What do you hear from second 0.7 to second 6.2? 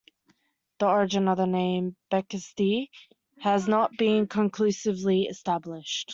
The origin of the name "beskydy" has not been conclusively established.